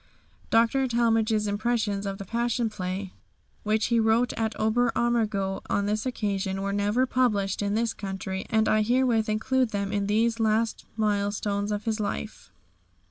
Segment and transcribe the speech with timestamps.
[0.49, 0.87] Dr.
[0.87, 3.13] Talmage's impressions of the Passion Play,
[3.61, 8.43] which he wrote at Ober Ammergau on this occasion, were never published in this country,
[8.49, 12.51] and I herewith include them in these last milestones of his life.